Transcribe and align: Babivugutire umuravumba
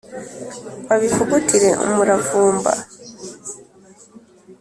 Babivugutire 0.87 1.69
umuravumba 1.85 2.71